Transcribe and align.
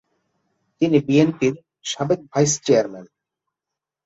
তিনি 0.81 0.97
বিএনপির 1.07 1.53
সাবেক 1.85 2.19
ভাইস 2.31 2.51
চেয়ারম্যান। 2.65 3.05